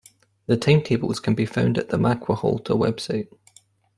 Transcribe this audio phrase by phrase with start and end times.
[0.47, 3.29] The timetables can be found at the Matkahuolto web site.